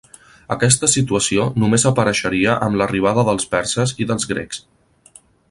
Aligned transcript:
Aquesta 0.53 0.87
situació 0.93 1.43
només 1.63 1.85
apareixeria 1.91 2.57
amb 2.69 2.81
l'arribada 2.81 3.27
dels 3.29 3.47
perses 3.53 3.95
i 4.05 4.09
dels 4.13 4.27
grecs. 4.33 4.65